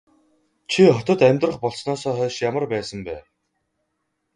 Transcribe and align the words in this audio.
Чи 0.71 0.81
хотод 0.95 1.19
амьдрах 1.29 1.55
болсноосоо 1.63 2.13
хойш 2.17 2.35
ямар 2.49 2.65
байсан 2.73 2.99
бэ? 3.07 3.15